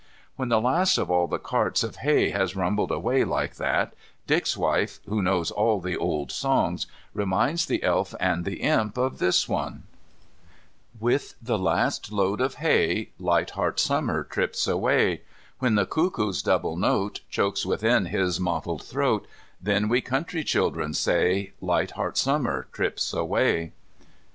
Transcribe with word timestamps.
When 0.35 0.49
the 0.49 0.59
last 0.59 0.97
of 0.97 1.11
all 1.11 1.27
the 1.27 1.37
carts 1.37 1.83
of 1.83 1.97
hay 1.97 2.31
has 2.31 2.55
rumbled 2.55 2.89
away 2.89 3.23
like 3.23 3.57
that, 3.57 3.93
Dick's 4.25 4.57
wife, 4.57 4.99
who 5.07 5.21
knows 5.21 5.51
all 5.51 5.79
the 5.79 5.95
old 5.95 6.31
songs, 6.31 6.87
reminds 7.13 7.67
the 7.67 7.83
Elf 7.83 8.15
and 8.19 8.43
the 8.43 8.61
Imp 8.63 8.97
of 8.97 9.19
this 9.19 9.47
one: 9.47 9.83
"With 10.99 11.35
the 11.39 11.59
last 11.59 12.11
load 12.11 12.41
of 12.41 12.55
hay 12.55 13.11
Light 13.19 13.51
heart 13.51 13.79
Summer 13.79 14.23
trips 14.23 14.67
away, 14.67 15.21
When 15.59 15.75
the 15.75 15.85
cuckoo's 15.85 16.41
double 16.41 16.75
note 16.75 17.19
Chokes 17.29 17.63
within 17.63 18.07
his 18.07 18.39
mottled 18.39 18.81
throat, 18.81 19.27
Then 19.61 19.87
we 19.87 20.01
country 20.01 20.43
children 20.43 20.95
say, 20.95 21.53
Light 21.61 21.91
heart 21.91 22.17
Summer 22.17 22.65
trips 22.73 23.13
away." 23.13 23.71